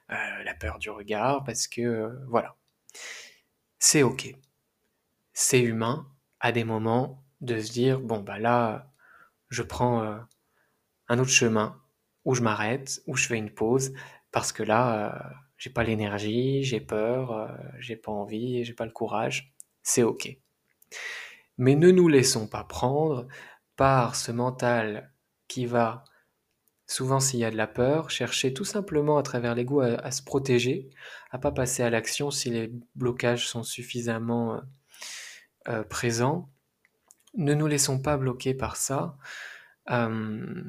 euh, 0.09 0.43
la 0.43 0.55
peur 0.55 0.79
du 0.79 0.89
regard, 0.89 1.43
parce 1.43 1.67
que 1.67 1.81
euh, 1.81 2.09
voilà. 2.27 2.55
C'est 3.77 4.01
ok. 4.01 4.33
C'est 5.33 5.61
humain 5.61 6.11
à 6.39 6.51
des 6.51 6.63
moments 6.63 7.23
de 7.41 7.59
se 7.59 7.71
dire 7.71 7.99
bon 7.99 8.21
bah 8.21 8.39
là 8.39 8.91
je 9.49 9.61
prends 9.61 10.19
un 11.09 11.19
autre 11.19 11.29
chemin 11.29 11.79
où 12.25 12.33
je 12.33 12.41
m'arrête, 12.41 13.03
où 13.05 13.15
je 13.15 13.27
fais 13.27 13.37
une 13.37 13.53
pause 13.53 13.93
parce 14.31 14.51
que 14.51 14.63
là 14.63 15.31
j'ai 15.59 15.69
pas 15.69 15.83
l'énergie, 15.83 16.63
j'ai 16.63 16.81
peur, 16.81 17.55
j'ai 17.77 17.97
pas 17.97 18.11
envie, 18.11 18.63
j'ai 18.63 18.73
pas 18.73 18.85
le 18.85 18.91
courage. 18.91 19.53
C'est 19.83 20.01
ok. 20.01 20.35
Mais 21.59 21.75
ne 21.75 21.91
nous 21.91 22.07
laissons 22.07 22.47
pas 22.47 22.63
prendre 22.63 23.27
par 23.79 24.17
ce 24.17 24.33
mental 24.33 25.09
qui 25.47 25.65
va, 25.65 26.03
souvent 26.85 27.21
s'il 27.21 27.39
y 27.39 27.45
a 27.45 27.49
de 27.49 27.55
la 27.55 27.65
peur, 27.65 28.09
chercher 28.09 28.53
tout 28.53 28.65
simplement 28.65 29.17
à 29.17 29.23
travers 29.23 29.55
l'ego 29.55 29.79
à, 29.79 30.11
se 30.11 30.21
protéger, 30.21 30.89
à 31.31 31.39
pas 31.39 31.53
passer 31.53 31.81
à 31.81 31.89
l'action 31.89 32.29
si 32.29 32.49
les 32.49 32.73
blocages 32.95 33.47
sont 33.47 33.63
suffisamment 33.63 34.55
euh, 34.55 34.59
euh, 35.69 35.83
présents. 35.83 36.49
Ne 37.35 37.53
nous 37.53 37.67
laissons 37.67 38.01
pas 38.01 38.17
bloquer 38.17 38.53
par 38.53 38.75
ça, 38.75 39.17
euh, 39.91 40.61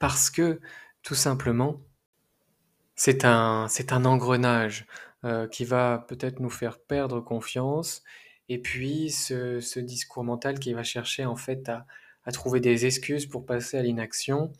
parce 0.00 0.30
que 0.30 0.60
tout 1.04 1.14
simplement, 1.14 1.80
c'est 2.96 3.24
un, 3.24 3.68
c'est 3.68 3.92
un 3.92 4.04
engrenage 4.04 4.86
qui 5.50 5.64
va 5.64 6.04
peut-être 6.08 6.38
nous 6.38 6.50
faire 6.50 6.78
perdre 6.78 7.20
confiance 7.20 8.04
et 8.48 8.58
puis 8.58 9.10
ce, 9.10 9.78
discours 9.80 10.24
mental 10.24 10.58
qui 10.58 10.72
va 10.72 10.82
chercher 10.82 11.24
en 11.24 11.36
fait 11.36 11.68
à, 11.68 11.86
trouver 12.32 12.58
des 12.58 12.86
excuses 12.86 13.26
pour 13.26 13.46
passer 13.46 13.78
à 13.78 13.82
l'inaction, 13.82 14.52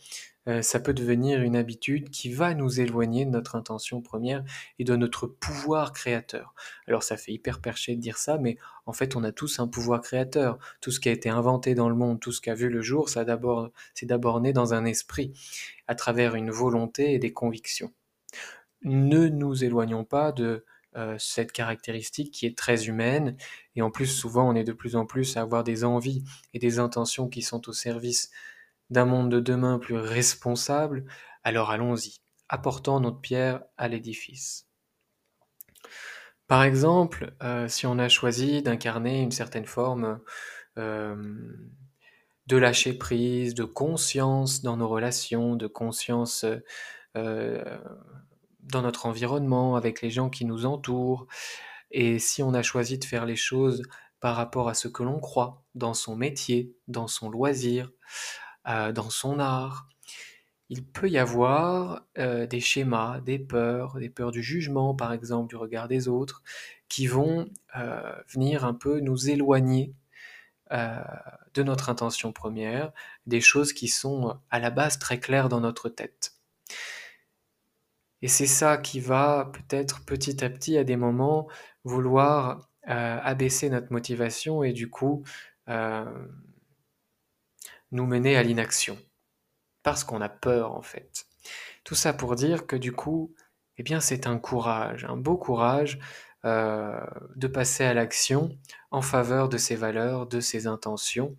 euh, 0.49 0.62
ça 0.62 0.78
peut 0.78 0.95
devenir 0.95 1.43
une 1.43 1.57
habitude 1.57 2.11
qui 2.11 2.33
va 2.33 2.55
nous 2.55 2.81
éloigner 2.81 3.25
de 3.25 3.31
notre 3.31 3.57
intention 3.57 4.00
première 4.00 4.45
et 4.78 4.85
de 4.85 4.95
notre 4.95 5.26
pouvoir 5.26 5.93
créateur. 5.93 6.55
Alors 6.87 7.02
ça 7.02 7.16
fait 7.16 7.33
hyper 7.33 7.61
perché 7.61 7.97
de 7.97 8.00
dire 8.00 8.19
ça, 8.19 8.38
mais 8.38 8.57
en 8.87 8.93
fait 8.93 9.16
on 9.16 9.25
a 9.25 9.33
tous 9.33 9.59
un 9.59 9.66
pouvoir 9.66 10.00
créateur. 10.00 10.59
Tout 10.81 10.93
ce 10.93 11.00
qui 11.00 11.09
a 11.09 11.12
été 11.12 11.28
inventé 11.28 11.75
dans 11.75 11.88
le 11.88 11.97
monde, 11.97 12.21
tout 12.21 12.31
ce 12.31 12.40
qui 12.40 12.50
a 12.50 12.55
vu 12.55 12.69
le 12.69 12.83
jour, 12.83 13.09
ça 13.09 13.25
d'abord, 13.25 13.71
c'est 13.95 14.07
d'abord 14.07 14.40
né 14.40 14.52
dans 14.52 14.73
un 14.73 14.85
esprit, 14.85 15.33
à 15.88 15.97
travers 15.97 16.37
une 16.37 16.52
volonté 16.52 17.14
et 17.14 17.19
des 17.19 17.33
convictions. 17.33 17.93
Ne 18.83 19.26
nous 19.28 19.64
éloignons 19.64 20.05
pas 20.05 20.31
de 20.31 20.64
cette 21.19 21.53
caractéristique 21.53 22.33
qui 22.33 22.47
est 22.47 22.57
très 22.57 22.87
humaine. 22.87 23.37
Et 23.75 23.83
en 23.83 23.91
plus, 23.91 24.07
souvent, 24.07 24.49
on 24.49 24.55
est 24.55 24.65
de 24.65 24.73
plus 24.73 24.97
en 24.97 25.07
plus 25.07 25.37
à 25.37 25.43
avoir 25.43 25.65
des 25.65 25.85
envies 25.85 26.25
et 26.55 26.59
des 26.59 26.79
intentions 26.79 27.29
qui 27.29 27.43
sont 27.43 27.69
au 27.69 27.73
service 27.73 28.31
d'un 28.91 29.05
monde 29.05 29.31
de 29.31 29.41
demain 29.41 29.79
plus 29.79 29.97
responsable. 29.97 31.05
Alors 31.45 31.71
allons-y, 31.71 32.21
apportons 32.49 33.00
notre 33.00 33.21
pierre 33.21 33.62
à 33.76 33.88
l'édifice. 33.88 34.67
Par 36.47 36.62
exemple, 36.62 37.35
euh, 37.43 37.67
si 37.69 37.87
on 37.87 37.99
a 37.99 38.09
choisi 38.09 38.62
d'incarner 38.62 39.21
une 39.21 39.33
certaine 39.33 39.67
forme 39.67 40.21
euh, 40.79 41.17
de 42.47 42.57
lâcher 42.57 42.93
prise, 42.93 43.55
de 43.55 43.65
conscience 43.65 44.62
dans 44.62 44.76
nos 44.76 44.88
relations, 44.88 45.57
de 45.57 45.67
conscience 45.67 46.45
dans 48.66 48.82
notre 48.82 49.06
environnement, 49.06 49.76
avec 49.76 50.02
les 50.02 50.11
gens 50.11 50.30
qui 50.30 50.44
nous 50.44 50.66
entourent. 50.66 51.26
Et 51.90 52.18
si 52.18 52.42
on 52.42 52.54
a 52.54 52.62
choisi 52.62 52.99
de 52.99 53.04
faire 53.04 53.26
les 53.26 53.37
choses 53.37 53.82
par 54.20 54.37
rapport 54.37 54.68
à 54.68 54.75
ce 54.75 54.88
que 54.88 55.02
l'on 55.02 55.20
croit, 55.20 55.62
dans 55.75 55.94
son 55.94 56.16
métier, 56.16 56.75
dans 56.88 57.06
son 57.06 57.30
loisir, 57.30 57.92
euh, 58.68 58.92
dans 58.92 59.11
son 59.11 59.38
art, 59.38 59.88
il 60.68 60.85
peut 60.85 61.08
y 61.08 61.18
avoir 61.18 62.02
euh, 62.18 62.46
des 62.46 62.61
schémas, 62.61 63.20
des 63.20 63.38
peurs, 63.38 63.99
des 63.99 64.11
peurs 64.11 64.32
du 64.32 64.42
jugement, 64.42 64.94
par 64.94 65.12
exemple, 65.12 65.49
du 65.49 65.56
regard 65.56 65.87
des 65.87 66.08
autres, 66.08 66.42
qui 66.88 67.06
vont 67.06 67.49
euh, 67.76 68.12
venir 68.28 68.64
un 68.64 68.75
peu 68.75 69.00
nous 69.00 69.30
éloigner 69.30 69.94
de 71.54 71.62
notre 71.62 71.90
intention 71.90 72.32
première, 72.32 72.90
des 73.26 73.40
choses 73.40 73.73
qui 73.73 73.87
sont 73.87 74.37
à 74.50 74.58
la 74.58 74.70
base 74.70 74.99
très 74.99 75.20
claires 75.20 75.49
dans 75.49 75.61
notre 75.61 75.88
tête. 75.88 76.36
Et 78.23 78.28
c'est 78.28 78.46
ça 78.46 78.78
qui 78.78 79.00
va 79.00 79.50
peut-être 79.52 80.04
petit 80.04 80.44
à 80.44 80.50
petit 80.50 80.78
à 80.78 80.85
des 80.85 80.96
moments 80.96 81.49
vouloir 81.85 82.68
euh, 82.88 83.18
abaisser 83.23 83.68
notre 83.68 83.92
motivation 83.92 84.62
et 84.62 84.73
du 84.73 84.88
coup 84.88 85.25
euh, 85.68 86.04
nous 87.90 88.06
mener 88.06 88.37
à 88.37 88.42
l'inaction. 88.42 88.99
Parce 89.82 90.04
qu'on 90.04 90.20
a 90.20 90.28
peur 90.28 90.73
en 90.73 90.82
fait. 90.82 91.26
Tout 91.85 91.94
ça 91.94 92.12
pour 92.12 92.37
dire 92.37 92.66
que 92.66 92.76
du 92.76 92.92
coup, 92.92 93.35
eh 93.76 93.82
bien 93.82 94.00
c'est 94.00 94.26
un 94.26 94.38
courage, 94.38 95.04
un 95.04 95.16
beau 95.16 95.37
courage 95.37 95.99
euh, 96.44 97.00
de 97.37 97.49
passer 97.49 97.85
à 97.85 97.94
l'action 97.94 98.56
en 98.90 99.02
faveur 99.02 99.49
de 99.49 99.58
ses 99.58 99.76
valeurs, 99.76 100.26
de 100.26 100.40
ses 100.40 100.66
intentions, 100.66 101.37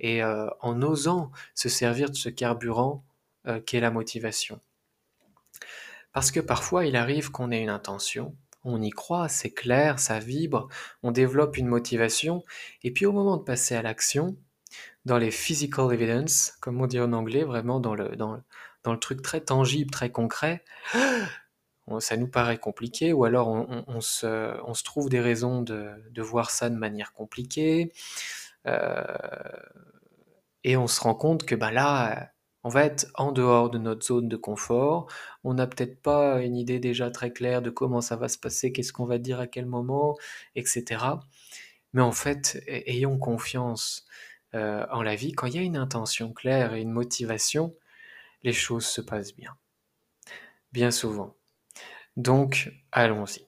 et 0.00 0.22
en 0.24 0.82
osant 0.82 1.30
se 1.54 1.68
servir 1.68 2.10
de 2.10 2.16
ce 2.16 2.28
carburant 2.28 3.04
qu'est 3.66 3.78
la 3.78 3.92
motivation. 3.92 4.60
Parce 6.12 6.30
que 6.30 6.40
parfois, 6.40 6.86
il 6.86 6.96
arrive 6.96 7.30
qu'on 7.30 7.50
ait 7.50 7.62
une 7.62 7.70
intention, 7.70 8.36
on 8.64 8.80
y 8.80 8.90
croit, 8.90 9.28
c'est 9.28 9.50
clair, 9.50 9.98
ça 9.98 10.18
vibre, 10.18 10.68
on 11.02 11.10
développe 11.10 11.56
une 11.56 11.66
motivation, 11.66 12.42
et 12.82 12.92
puis 12.92 13.06
au 13.06 13.12
moment 13.12 13.36
de 13.36 13.42
passer 13.42 13.74
à 13.74 13.82
l'action, 13.82 14.36
dans 15.04 15.18
les 15.18 15.30
physical 15.30 15.92
evidence, 15.92 16.54
comme 16.60 16.80
on 16.80 16.86
dit 16.86 17.00
en 17.00 17.12
anglais, 17.12 17.44
vraiment 17.44 17.80
dans 17.80 17.94
le, 17.94 18.16
dans, 18.16 18.40
dans 18.84 18.92
le 18.92 18.98
truc 18.98 19.22
très 19.22 19.40
tangible, 19.40 19.90
très 19.90 20.10
concret, 20.10 20.64
ça 21.98 22.16
nous 22.16 22.28
paraît 22.28 22.58
compliqué, 22.58 23.12
ou 23.12 23.24
alors 23.24 23.48
on, 23.48 24.00
se, 24.00 24.56
on 24.64 24.74
se, 24.74 24.84
trouve 24.84 25.08
des 25.08 25.20
raisons 25.20 25.62
de, 25.62 25.90
de, 26.10 26.22
voir 26.22 26.50
ça 26.50 26.70
de 26.70 26.76
manière 26.76 27.12
compliquée, 27.12 27.92
euh, 28.66 29.02
et 30.64 30.76
on 30.76 30.86
se 30.86 31.00
rend 31.00 31.14
compte 31.14 31.44
que 31.44 31.56
bah 31.56 31.72
là, 31.72 32.31
on 32.64 32.68
va 32.68 32.84
être 32.84 33.06
en 33.14 33.32
dehors 33.32 33.70
de 33.70 33.78
notre 33.78 34.06
zone 34.06 34.28
de 34.28 34.36
confort. 34.36 35.08
On 35.44 35.54
n'a 35.54 35.66
peut-être 35.66 36.00
pas 36.00 36.40
une 36.42 36.56
idée 36.56 36.78
déjà 36.78 37.10
très 37.10 37.32
claire 37.32 37.62
de 37.62 37.70
comment 37.70 38.00
ça 38.00 38.16
va 38.16 38.28
se 38.28 38.38
passer, 38.38 38.72
qu'est-ce 38.72 38.92
qu'on 38.92 39.06
va 39.06 39.18
dire 39.18 39.40
à 39.40 39.46
quel 39.46 39.66
moment, 39.66 40.16
etc. 40.54 41.04
Mais 41.92 42.02
en 42.02 42.12
fait, 42.12 42.62
ayons 42.66 43.18
confiance 43.18 44.06
euh, 44.54 44.86
en 44.90 45.02
la 45.02 45.16
vie. 45.16 45.32
Quand 45.32 45.46
il 45.46 45.56
y 45.56 45.58
a 45.58 45.62
une 45.62 45.76
intention 45.76 46.32
claire 46.32 46.74
et 46.74 46.82
une 46.82 46.92
motivation, 46.92 47.74
les 48.42 48.52
choses 48.52 48.86
se 48.86 49.00
passent 49.00 49.34
bien. 49.34 49.56
Bien 50.72 50.90
souvent. 50.90 51.36
Donc, 52.16 52.72
allons-y. 52.92 53.46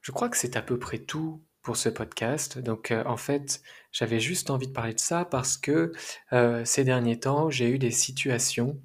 Je 0.00 0.12
crois 0.12 0.28
que 0.28 0.36
c'est 0.36 0.56
à 0.56 0.62
peu 0.62 0.78
près 0.78 0.98
tout 0.98 1.42
pour 1.64 1.76
ce 1.78 1.88
podcast. 1.88 2.58
Donc 2.58 2.92
euh, 2.92 3.02
en 3.06 3.16
fait, 3.16 3.62
j'avais 3.90 4.20
juste 4.20 4.50
envie 4.50 4.68
de 4.68 4.72
parler 4.72 4.94
de 4.94 5.00
ça 5.00 5.24
parce 5.24 5.56
que 5.56 5.92
euh, 6.32 6.64
ces 6.64 6.84
derniers 6.84 7.18
temps, 7.18 7.50
j'ai 7.50 7.68
eu 7.70 7.78
des 7.78 7.90
situations 7.90 8.78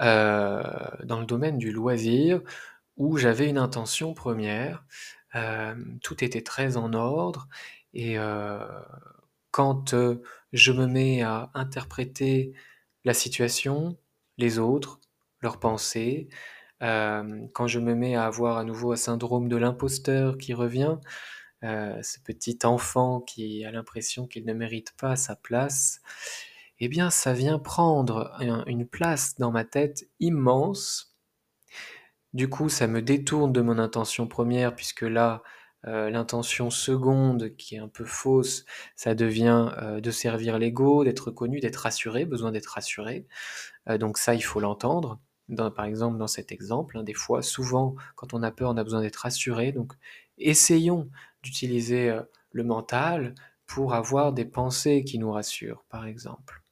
euh, 0.00 0.62
dans 1.04 1.20
le 1.20 1.26
domaine 1.26 1.58
du 1.58 1.70
loisir 1.70 2.40
où 2.96 3.18
j'avais 3.18 3.48
une 3.48 3.58
intention 3.58 4.14
première, 4.14 4.84
tout 6.02 6.22
était 6.22 6.42
très 6.42 6.76
en 6.76 6.92
ordre 6.92 7.48
et 7.94 8.16
quand 9.50 9.94
je 10.52 10.72
me 10.72 10.86
mets 10.86 11.22
à 11.22 11.50
interpréter 11.54 12.52
la 13.04 13.14
situation, 13.14 13.96
les 14.36 14.58
autres, 14.58 15.00
leurs 15.40 15.58
pensées, 15.58 16.28
quand 16.80 17.66
je 17.66 17.78
me 17.78 17.94
mets 17.94 18.14
à 18.14 18.26
avoir 18.26 18.58
à 18.58 18.64
nouveau 18.64 18.92
un 18.92 18.96
syndrome 18.96 19.48
de 19.48 19.56
l'imposteur 19.56 20.36
qui 20.36 20.52
revient, 20.52 20.98
euh, 21.64 22.02
ce 22.02 22.18
petit 22.20 22.58
enfant 22.64 23.20
qui 23.20 23.64
a 23.64 23.70
l'impression 23.70 24.26
qu'il 24.26 24.44
ne 24.44 24.52
mérite 24.52 24.94
pas 24.98 25.14
sa 25.16 25.36
place, 25.36 26.00
eh 26.80 26.88
bien 26.88 27.10
ça 27.10 27.32
vient 27.32 27.60
prendre 27.60 28.36
une 28.66 28.86
place 28.86 29.36
dans 29.38 29.52
ma 29.52 29.64
tête 29.64 30.08
immense. 30.18 31.16
Du 32.32 32.48
coup, 32.48 32.68
ça 32.68 32.86
me 32.86 33.02
détourne 33.02 33.52
de 33.52 33.60
mon 33.60 33.78
intention 33.78 34.26
première, 34.26 34.74
puisque 34.74 35.02
là, 35.02 35.42
euh, 35.86 36.10
l'intention 36.10 36.70
seconde, 36.70 37.54
qui 37.56 37.76
est 37.76 37.78
un 37.78 37.88
peu 37.88 38.04
fausse, 38.04 38.64
ça 38.96 39.14
devient 39.14 39.70
euh, 39.82 40.00
de 40.00 40.10
servir 40.10 40.58
l'ego, 40.58 41.04
d'être 41.04 41.30
connu, 41.30 41.60
d'être 41.60 41.76
rassuré, 41.76 42.24
besoin 42.24 42.50
d'être 42.52 42.66
rassuré. 42.68 43.26
donc 43.98 44.18
ça, 44.18 44.34
il 44.34 44.42
faut 44.42 44.60
l'entendre. 44.60 45.20
par 45.76 45.84
exemple, 45.84 46.18
dans 46.18 46.26
cet 46.26 46.52
exemple, 46.52 46.98
hein, 46.98 47.02
des 47.04 47.14
fois, 47.14 47.42
souvent, 47.42 47.94
quand 48.16 48.34
on 48.34 48.42
a 48.42 48.50
peur, 48.50 48.70
on 48.70 48.76
a 48.76 48.84
besoin 48.84 49.02
d'être 49.02 49.16
rassuré. 49.16 49.72
Donc, 49.72 49.92
essayons 50.48 51.08
d'utiliser 51.42 52.10
euh, 52.10 52.22
le 52.52 52.64
mental 52.64 53.34
pour 53.66 53.94
avoir 53.94 54.32
des 54.32 54.44
pensées 54.44 55.04
qui 55.04 55.18
nous 55.18 55.32
rassurent, 55.32 55.84
par 55.88 56.06
exemple. 56.06 56.62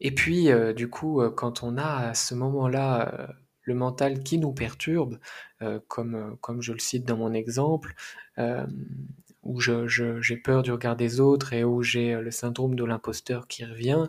Et 0.00 0.14
puis, 0.14 0.50
euh, 0.50 0.72
du 0.72 0.88
coup, 0.88 1.20
euh, 1.20 1.30
quand 1.30 1.62
on 1.62 1.76
a 1.76 2.08
à 2.08 2.14
ce 2.14 2.34
moment-là 2.34 3.34
le 3.62 3.74
mental 3.74 4.22
qui 4.22 4.38
nous 4.38 4.52
perturbe, 4.52 5.18
comme, 5.88 6.38
comme 6.40 6.62
je 6.62 6.72
le 6.72 6.78
cite 6.78 7.04
dans 7.04 7.18
mon 7.18 7.34
exemple, 7.34 7.94
où 9.42 9.60
j'ai 9.60 10.36
peur 10.42 10.62
du 10.62 10.72
regard 10.72 10.96
des 10.96 11.20
autres 11.20 11.52
et 11.52 11.64
où 11.64 11.82
j'ai 11.82 12.14
le 12.14 12.30
syndrome 12.30 12.76
de 12.76 12.84
l'imposteur 12.84 13.46
qui 13.46 13.66
revient, 13.66 14.08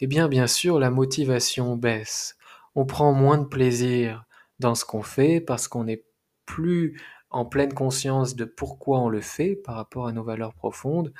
eh 0.00 0.06
bien, 0.06 0.28
bien 0.28 0.46
sûr, 0.46 0.78
la 0.78 0.90
motivation 0.90 1.76
baisse. 1.76 2.36
On 2.74 2.84
prend 2.84 3.14
moins 3.14 3.38
de 3.38 3.46
plaisir 3.46 4.26
dans 4.58 4.74
ce 4.74 4.84
qu'on 4.84 5.02
fait 5.02 5.40
parce 5.40 5.66
qu'on 5.66 5.84
n'est 5.84 6.04
plus 6.44 7.00
en 7.30 7.44
pleine 7.44 7.72
conscience 7.72 8.36
de 8.36 8.44
pourquoi 8.44 9.00
on 9.00 9.08
le 9.08 9.20
fait 9.20 9.56
par 9.56 9.76
rapport 9.76 10.06
à 10.06 10.12
nos 10.12 10.24
valeurs 10.24 10.54
profondes, 10.54 11.12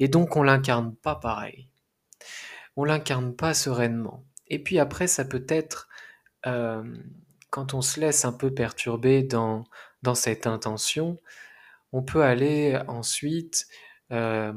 et 0.00 0.08
donc 0.08 0.36
on 0.36 0.42
l'incarne 0.42 0.94
pas 0.94 1.14
pareil. 1.14 1.68
On 2.76 2.84
l'incarne 2.84 3.34
pas 3.34 3.54
sereinement. 3.54 4.24
Et 4.48 4.58
puis 4.58 4.78
après, 4.78 5.06
ça 5.06 5.24
peut 5.24 5.46
être 5.48 5.88
euh, 6.46 6.82
quand 7.50 7.72
on 7.72 7.82
se 7.82 8.00
laisse 8.00 8.24
un 8.24 8.32
peu 8.32 8.52
perturber 8.52 9.22
dans, 9.22 9.64
cette 10.14 10.46
intention, 10.46 11.20
on 11.92 12.02
peut 12.02 12.22
aller 12.24 12.78
ensuite 12.88 13.68
euh, 14.10 14.52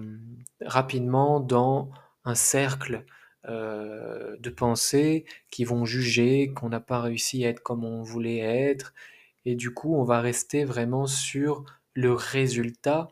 rapidement 0.61 1.39
dans 1.39 1.91
un 2.25 2.33
cercle 2.33 3.05
euh, 3.45 4.35
de 4.39 4.49
pensées 4.49 5.25
qui 5.51 5.63
vont 5.63 5.85
juger 5.85 6.51
qu'on 6.53 6.69
n'a 6.69 6.79
pas 6.79 6.99
réussi 6.99 7.45
à 7.45 7.49
être 7.49 7.61
comme 7.61 7.85
on 7.85 8.01
voulait 8.01 8.39
être, 8.39 8.93
et 9.47 9.55
du 9.55 9.73
coup 9.73 9.95
on 9.95 10.03
va 10.03 10.19
rester 10.19 10.65
vraiment 10.65 11.07
sur 11.07 11.63
le 11.93 12.11
résultat 12.11 13.07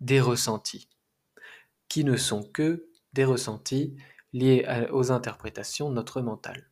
des 0.00 0.18
ressentis, 0.18 0.88
qui 1.88 2.04
ne 2.04 2.16
sont 2.16 2.42
que 2.42 2.88
des 3.12 3.24
ressentis 3.24 3.94
liés 4.32 4.66
aux 4.92 5.12
interprétations 5.12 5.90
de 5.90 5.94
notre 5.94 6.22
mental. 6.22 6.70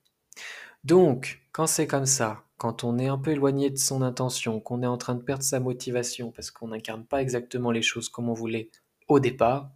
Donc, 0.83 1.42
quand 1.53 1.66
c'est 1.66 1.87
comme 1.87 2.07
ça, 2.07 2.44
quand 2.57 2.85
on 2.85 2.98
est 2.98 3.09
un 3.09 3.18
peu 3.18 3.33
éloigné 3.33 3.68
de 3.68 3.77
son 3.77 4.00
intention, 4.00 4.61
qu'on 4.61 4.83
est 4.83 4.87
en 4.87 4.98
train 4.98 5.14
de 5.14 5.22
perdre 5.22 5.44
sa 5.44 5.61
motivation 5.61 6.33
parce 6.33 6.50
qu'on 6.50 6.68
n'incarne 6.68 7.05
pas 7.05 7.20
exactement 7.20 7.70
les 7.70 7.83
choses 7.83 8.09
comme 8.09 8.31
on 8.31 8.35
voulait 8.35 8.70
au 9.09 9.20
départ, 9.20 9.70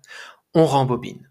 on 0.54 0.64
rembobine. 0.64 1.30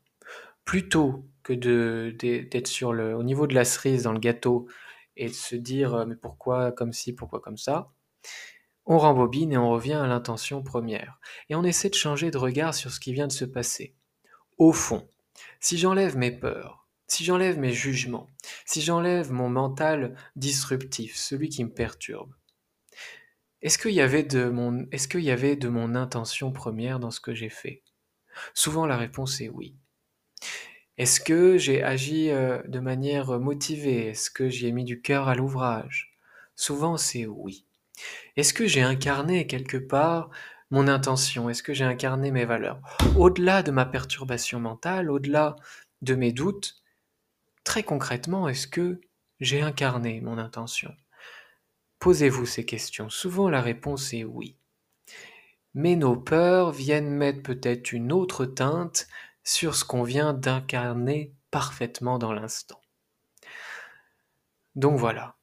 Plutôt 0.64 1.26
que 1.42 1.54
d'être 1.54 2.68
sur 2.68 2.94
le, 2.94 3.16
au 3.16 3.24
niveau 3.24 3.48
de 3.48 3.56
la 3.56 3.66
cerise 3.66 4.04
dans 4.04 4.14
le 4.14 4.20
gâteau 4.20 4.68
et 5.18 5.28
de 5.28 5.34
se 5.34 5.56
dire 5.56 5.94
euh, 5.94 6.06
mais 6.06 6.16
pourquoi 6.16 6.72
comme 6.72 6.94
ci, 6.94 7.14
pourquoi 7.14 7.40
comme 7.40 7.58
ça, 7.58 7.92
on 8.86 8.98
rembobine 8.98 9.52
et 9.52 9.58
on 9.58 9.70
revient 9.70 9.94
à 9.94 10.08
l'intention 10.08 10.64
première. 10.64 11.20
Et 11.50 11.56
on 11.56 11.64
essaie 11.64 11.90
de 11.90 11.96
changer 11.96 12.32
de 12.32 12.38
regard 12.38 12.74
sur 12.74 12.92
ce 12.92 13.00
qui 13.00 13.14
vient 13.14 13.28
de 13.28 13.34
se 13.34 13.46
passer. 13.46 13.96
Au 14.58 14.72
fond, 14.72 15.10
si 15.60 15.78
j'enlève 15.78 16.18
mes 16.18 16.32
peurs, 16.32 16.88
si 17.08 17.26
j'enlève 17.26 17.60
mes 17.60 17.74
jugements, 17.74 18.28
si 18.66 18.82
j'enlève 18.82 19.32
mon 19.32 19.50
mental 19.50 20.16
disruptif, 20.36 21.16
celui 21.16 21.50
qui 21.50 21.64
me 21.64 21.74
perturbe, 21.74 22.34
est-ce 23.62 23.78
qu'il 23.78 23.92
y 23.92 24.02
avait 24.02 24.24
de 24.24 24.50
mon, 24.50 24.88
est-ce 24.92 25.08
qu'il 25.08 25.22
y 25.22 25.32
avait 25.32 25.56
de 25.56 25.68
mon 25.68 25.96
intention 25.96 26.52
première 26.52 27.00
dans 27.00 27.12
ce 27.12 27.20
que 27.20 27.34
j'ai 27.34 27.50
fait? 27.50 27.84
Souvent 28.54 28.86
la 28.86 28.98
réponse 28.98 29.42
est 29.42 29.50
oui. 29.50 29.76
Est-ce 30.98 31.20
que 31.20 31.58
j'ai 31.58 31.84
agi 31.84 32.32
euh, 32.32 32.62
de 32.68 32.80
manière 32.80 33.40
motivée? 33.40 34.08
Est-ce 34.08 34.32
que 34.32 34.50
j'y 34.50 34.68
ai 34.68 34.72
mis 34.72 34.84
du 34.84 35.02
cœur 35.02 35.28
à 35.28 35.36
l'ouvrage? 35.36 36.18
Souvent 36.56 36.98
c'est 36.98 37.28
oui. 37.28 37.66
Est-ce 38.36 38.54
que 38.54 38.66
j'ai 38.66 38.82
incarné 38.82 39.46
quelque 39.46 39.78
part 39.78 40.32
mon 40.72 40.88
intention? 40.88 41.50
Est-ce 41.50 41.62
que 41.62 41.74
j'ai 41.74 41.86
incarné 41.86 42.32
mes 42.32 42.46
valeurs? 42.46 42.82
Au-delà 43.16 43.62
de 43.62 43.70
ma 43.70 43.86
perturbation 43.86 44.60
mentale, 44.60 45.12
au-delà 45.12 45.56
de 46.02 46.16
mes 46.16 46.32
doutes, 46.32 46.82
très 47.64 47.84
concrètement, 47.84 48.48
est-ce 48.48 48.68
que 48.68 49.00
j'ai 49.40 49.62
incarné 49.62 50.20
mon 50.22 50.40
intention? 50.40 50.96
Posez-vous 52.00 52.48
ces 52.48 52.66
questions. 52.66 53.10
Souvent 53.10 53.50
la 53.50 53.62
réponse 53.62 54.14
est 54.14 54.24
oui. 54.24 54.56
Mais 55.76 55.96
nos 55.96 56.16
peurs 56.16 56.72
viennent 56.72 57.12
mettre 57.12 57.44
peut-être 57.44 57.92
une 57.92 58.12
autre 58.12 58.46
teinte 58.46 59.08
sur 59.48 59.76
ce 59.76 59.86
qu'on 59.86 60.04
vient 60.04 60.34
d'incarner 60.34 61.34
parfaitement 61.52 62.20
dans 62.20 62.34
l'instant. 62.34 62.82
Donc 64.76 65.00
voilà, 65.00 65.38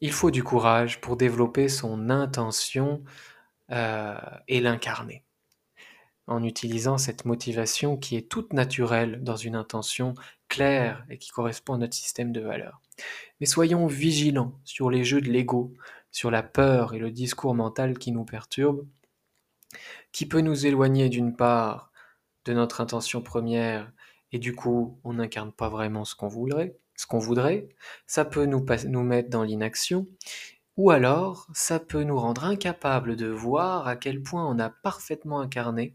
il 0.00 0.10
faut 0.10 0.32
du 0.32 0.42
courage 0.42 1.00
pour 1.00 1.16
développer 1.16 1.68
son 1.68 2.10
intention 2.10 3.04
euh, 3.70 4.18
et 4.48 4.60
l'incarner. 4.60 5.22
en 6.26 6.42
utilisant 6.42 6.98
cette 6.98 7.24
motivation 7.24 7.96
qui 7.96 8.16
est 8.16 8.28
toute 8.28 8.52
naturelle 8.52 9.22
dans 9.22 9.36
une 9.36 9.54
intention 9.54 10.14
claire 10.48 11.06
et 11.08 11.18
qui 11.18 11.30
correspond 11.30 11.74
à 11.74 11.78
notre 11.78 11.94
système 11.94 12.32
de 12.32 12.40
valeurs. 12.40 12.80
Mais 13.38 13.46
soyons 13.46 13.86
vigilants 13.86 14.58
sur 14.64 14.90
les 14.90 15.04
jeux 15.04 15.20
de 15.20 15.30
l'ego, 15.30 15.72
sur 16.10 16.32
la 16.32 16.42
peur 16.42 16.94
et 16.94 16.98
le 16.98 17.12
discours 17.12 17.54
mental 17.54 17.98
qui 17.98 18.10
nous 18.10 18.24
perturbe, 18.24 18.84
qui 20.10 20.26
peut 20.26 20.40
nous 20.40 20.66
éloigner 20.66 21.08
d'une 21.08 21.36
part 21.36 21.92
de 22.46 22.54
notre 22.54 22.80
intention 22.80 23.20
première 23.20 23.92
et 24.32 24.38
du 24.38 24.54
coup 24.54 24.98
on 25.04 25.14
n'incarne 25.14 25.52
pas 25.52 25.68
vraiment 25.68 26.04
ce 26.04 26.14
qu'on 26.14 26.28
voudrait, 26.28 27.68
ça 28.06 28.24
peut 28.24 28.46
nous, 28.46 28.64
nous 28.86 29.02
mettre 29.02 29.28
dans 29.28 29.42
l'inaction, 29.42 30.06
ou 30.76 30.90
alors 30.90 31.46
ça 31.52 31.78
peut 31.78 32.02
nous 32.02 32.18
rendre 32.18 32.44
incapables 32.44 33.16
de 33.16 33.26
voir 33.26 33.86
à 33.86 33.96
quel 33.96 34.22
point 34.22 34.46
on 34.46 34.58
a 34.58 34.70
parfaitement 34.70 35.40
incarné 35.40 35.94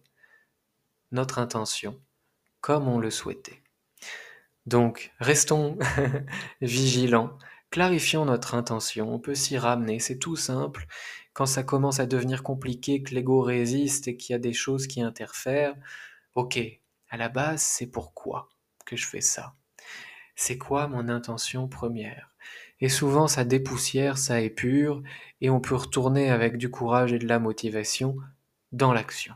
notre 1.11 1.39
intention 1.39 1.99
comme 2.61 2.87
on 2.87 2.99
le 2.99 3.09
souhaitait. 3.09 3.63
Donc, 4.67 5.11
restons 5.19 5.79
vigilants, 6.61 7.37
clarifions 7.71 8.25
notre 8.25 8.53
intention, 8.53 9.11
on 9.11 9.19
peut 9.19 9.33
s'y 9.33 9.57
ramener, 9.57 9.99
c'est 9.99 10.19
tout 10.19 10.35
simple. 10.35 10.85
Quand 11.33 11.47
ça 11.47 11.63
commence 11.63 11.99
à 11.99 12.05
devenir 12.05 12.43
compliqué, 12.43 13.01
que 13.01 13.15
l'ego 13.15 13.41
résiste 13.41 14.07
et 14.07 14.17
qu'il 14.17 14.33
y 14.33 14.35
a 14.35 14.39
des 14.39 14.53
choses 14.53 14.85
qui 14.85 15.01
interfèrent, 15.01 15.75
ok, 16.35 16.59
à 17.09 17.17
la 17.17 17.29
base, 17.29 17.61
c'est 17.61 17.87
pourquoi 17.87 18.49
que 18.85 18.95
je 18.95 19.07
fais 19.07 19.21
ça? 19.21 19.55
C'est 20.35 20.57
quoi 20.57 20.87
mon 20.87 21.09
intention 21.09 21.67
première? 21.67 22.31
Et 22.79 22.89
souvent, 22.89 23.27
ça 23.27 23.43
dépoussière, 23.43 24.17
ça 24.17 24.41
épure, 24.41 25.03
et 25.39 25.49
on 25.49 25.59
peut 25.59 25.75
retourner 25.75 26.31
avec 26.31 26.57
du 26.57 26.71
courage 26.71 27.13
et 27.13 27.19
de 27.19 27.27
la 27.27 27.39
motivation 27.39 28.17
dans 28.71 28.93
l'action. 28.93 29.35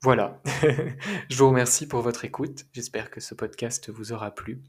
Voilà, 0.00 0.40
je 1.30 1.36
vous 1.36 1.48
remercie 1.48 1.86
pour 1.86 2.02
votre 2.02 2.24
écoute, 2.24 2.66
j'espère 2.72 3.10
que 3.10 3.20
ce 3.20 3.34
podcast 3.34 3.90
vous 3.90 4.12
aura 4.12 4.32
plu. 4.32 4.60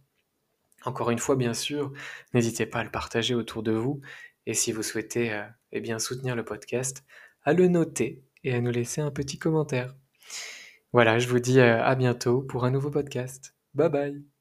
Encore 0.85 1.11
une 1.11 1.19
fois, 1.19 1.35
bien 1.35 1.53
sûr, 1.53 1.91
n'hésitez 2.33 2.65
pas 2.65 2.79
à 2.79 2.83
le 2.83 2.91
partager 2.91 3.33
autour 3.35 3.63
de 3.63 3.71
vous, 3.71 4.01
et 4.45 4.53
si 4.53 4.71
vous 4.71 4.83
souhaitez 4.83 5.33
euh, 5.33 5.43
eh 5.71 5.81
bien, 5.81 5.99
soutenir 5.99 6.35
le 6.35 6.45
podcast, 6.45 7.03
à 7.43 7.53
le 7.53 7.67
noter 7.67 8.23
et 8.43 8.53
à 8.53 8.61
nous 8.61 8.71
laisser 8.71 9.01
un 9.01 9.11
petit 9.11 9.39
commentaire. 9.39 9.95
Voilà, 10.93 11.19
je 11.19 11.27
vous 11.27 11.39
dis 11.39 11.59
euh, 11.59 11.83
à 11.83 11.95
bientôt 11.95 12.41
pour 12.41 12.63
un 12.63 12.71
nouveau 12.71 12.89
podcast. 12.89 13.53
Bye 13.73 13.89
bye 13.89 14.32